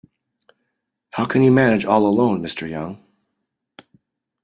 [1.11, 3.03] How can you manage all alone, Mr Young.